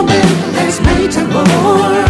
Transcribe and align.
woman 0.00 0.26
has 0.54 0.80
made 0.80 1.14
you 1.14 1.26
more. 1.26 2.09